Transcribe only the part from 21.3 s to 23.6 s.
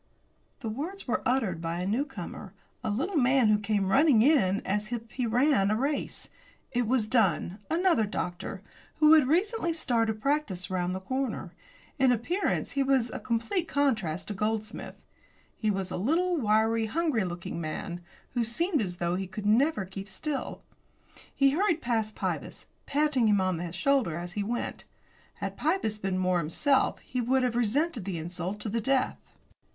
He hurried past Pybus, patting him on